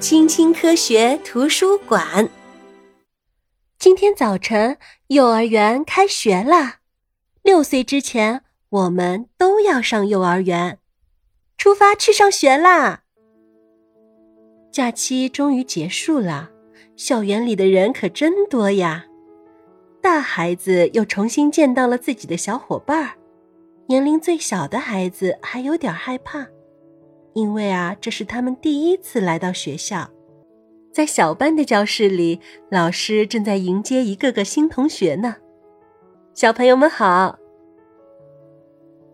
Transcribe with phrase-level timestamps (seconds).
[0.00, 2.28] 青青科学图书馆。
[3.80, 4.78] 今天早晨，
[5.08, 6.76] 幼儿园开学了。
[7.42, 10.78] 六岁之前，我们都要上幼儿园。
[11.56, 13.02] 出发去上学啦！
[14.70, 16.50] 假期终于结束了，
[16.96, 19.06] 校园里的人可真多呀。
[20.00, 23.14] 大孩子又重新见到了自己的小伙伴儿，
[23.88, 26.46] 年龄最小的孩子还有点害怕。
[27.34, 30.10] 因为啊，这是他们第一次来到学校，
[30.92, 35.36] 在小班的教室里，老师正在迎接一个个新同学呢。
[36.34, 37.38] 小朋友们好！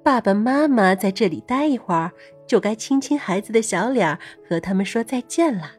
[0.02, 2.12] 爸爸妈妈在这里待一会儿，
[2.46, 5.72] 就该亲亲孩子的小脸，和他们说再见了。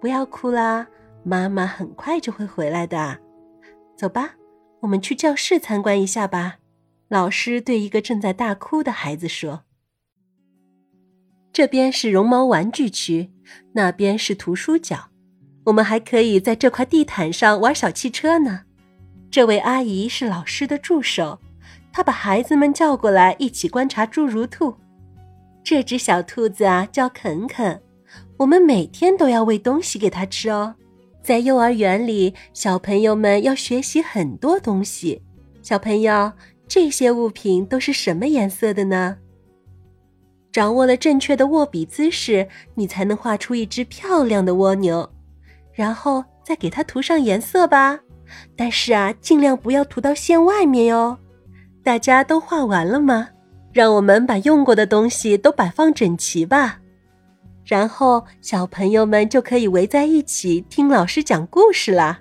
[0.00, 0.86] 不要哭啦，
[1.24, 3.18] 妈妈很快就会回来的。
[3.96, 4.34] 走吧，
[4.80, 6.56] 我们去教室参观一下吧。
[7.08, 9.62] 老师对一个正在大哭的孩子说。
[11.52, 13.30] 这边是绒毛玩具区，
[13.72, 15.10] 那边是图书角。
[15.64, 18.62] 我们还可以在这块地毯上玩小汽车呢。
[19.30, 21.38] 这位阿姨是老师的助手，
[21.92, 24.74] 她把孩子们叫过来一起观察侏儒兔。
[25.62, 27.80] 这只小兔子啊叫肯肯，
[28.38, 30.74] 我们每天都要喂东西给它吃哦。
[31.22, 35.22] 在幼儿园里，小朋友们要学习很多东西。
[35.62, 36.32] 小朋友，
[36.66, 39.18] 这些物品都是什么颜色的呢？
[40.52, 45.08] 掌握了正确的握笔姿势，你才能画出一只漂亮的蜗牛。
[45.72, 47.98] 然后再给它涂上颜色吧，
[48.54, 51.18] 但是啊，尽量不要涂到线外面哟。
[51.82, 53.30] 大家都画完了吗？
[53.72, 56.78] 让我们把用过的东西都摆放整齐吧。
[57.64, 62.20] 然后小朋友们就可以围在一起听老师讲故事啦。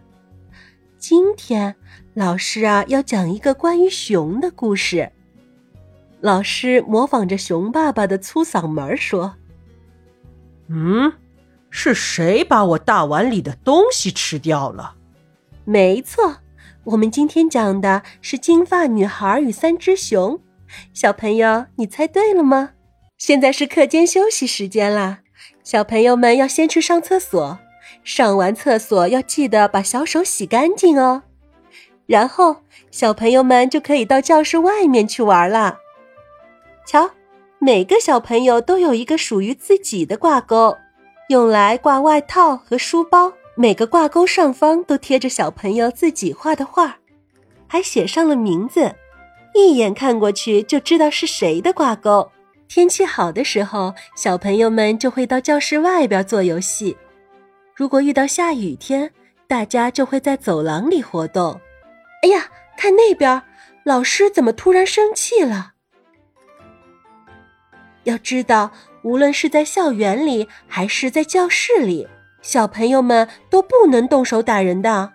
[0.97, 1.75] 今天
[2.13, 5.11] 老师啊要讲一个关于熊的故事。
[6.21, 9.35] 老师模仿着熊爸爸的粗嗓门说
[10.69, 11.11] ：“嗯，
[11.71, 14.95] 是谁把我大碗里的东西吃掉了
[15.65, 16.37] ？”“没错，
[16.83, 20.39] 我们今天讲的是金发女孩与三只熊。”
[20.93, 22.69] 小朋友，你猜对了吗？
[23.17, 25.19] 现在是课间休息时间啦，
[25.63, 27.59] 小朋友们要先去上厕所，
[28.03, 31.23] 上完厕所要记得把小手洗干净哦。
[32.05, 32.57] 然后，
[32.89, 35.79] 小朋友们就可以到教室外面去玩了。
[36.85, 37.09] 瞧，
[37.59, 40.77] 每个小朋友都有一个属于自己的挂钩，
[41.29, 43.33] 用来挂外套和书包。
[43.55, 46.97] 每个挂钩上方都贴着小朋友自己画的画，
[47.67, 48.95] 还写上了名字，
[49.53, 52.31] 一眼看过去就知道是谁的挂钩。
[52.67, 56.95] 天气好的时候，小朋友们就会到教室外边做游戏；
[57.75, 59.11] 如果遇到下雨天，
[59.47, 61.59] 大家就会在走廊里活动。
[62.23, 63.43] 哎呀，看那边，
[63.83, 65.73] 老师怎么突然生气了？
[68.03, 68.71] 要知道，
[69.03, 72.07] 无论是在校园里还是在教室里，
[72.41, 75.13] 小朋友们都不能动手打人的。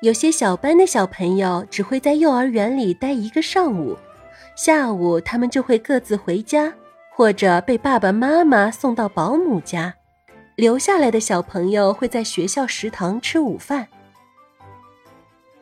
[0.00, 3.96] 有些小班的小朋友只会在幼儿园里待一个上午，
[4.56, 6.72] 下午他们就会各自回家，
[7.10, 9.94] 或者被爸爸妈妈送到保姆家。
[10.54, 13.88] 留下来的小朋友会在学校食堂吃午饭，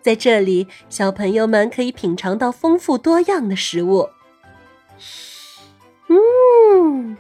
[0.03, 4.09] 在这里，小朋友们可以品尝到丰富多样的食物。
[5.01, 5.61] 嘘
[6.09, 7.17] 嗯，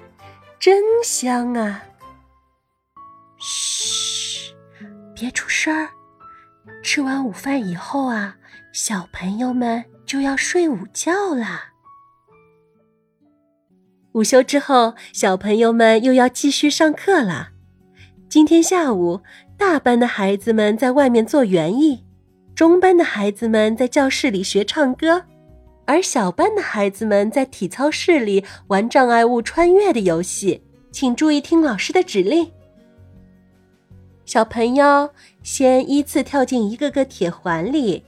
[0.59, 1.83] 真香啊！
[3.39, 4.55] 嘘，
[5.15, 5.89] 别出声儿。
[6.83, 8.37] 吃完午饭以后啊，
[8.73, 11.73] 小朋友们就要睡午觉啦。
[14.13, 17.53] 午休之后，小朋友们又要继续上课啦。
[18.29, 19.23] 今天下午，
[19.57, 22.05] 大班的孩子们在外面做园艺，
[22.55, 25.25] 中班的孩子们在教室里学唱歌。
[25.91, 30.63] 而小班的孩子们在体操室里玩障碍物穿越的游戏，
[30.93, 32.49] 请注意听老师的指令。
[34.25, 35.11] 小朋友
[35.43, 38.05] 先依次跳进一个个铁环里。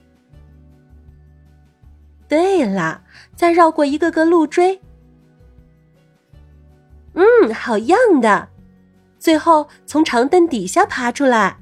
[2.29, 3.03] 对了，
[3.35, 4.81] 再绕过一个个路锥。
[7.15, 8.49] 嗯，好样的！
[9.19, 11.59] 最后从长凳底下爬出来。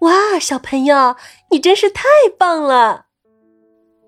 [0.00, 1.16] 哇，小朋友，
[1.50, 2.04] 你真是太
[2.38, 3.03] 棒了！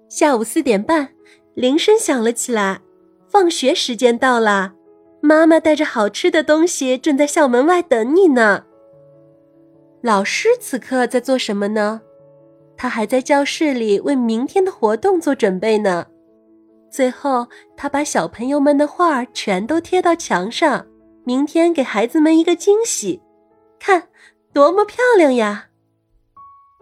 [0.08, 1.08] 下午四点半，
[1.55, 2.81] 铃声响了起来，
[3.29, 4.73] 放学时间到了。
[5.20, 8.64] 妈妈带着好吃的东西正在校门外等你呢。
[10.03, 12.00] 老师此刻在做什么呢？
[12.76, 16.06] 他还在教室里为明天的活动做准备呢。
[16.88, 20.87] 最后，他把小朋友们的画全都贴到墙上，
[21.25, 23.20] 明天给孩子们一个惊喜。
[23.81, 24.05] 看，
[24.53, 25.67] 多么漂亮呀！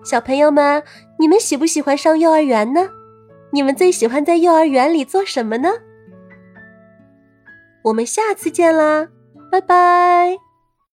[0.05, 0.82] 小朋友们，
[1.19, 2.91] 你们喜不喜欢上幼儿园呢？
[3.54, 5.70] 你们最喜欢在幼儿园里做什么呢？
[7.84, 9.06] 我们下次见啦，
[9.48, 10.44] 拜拜。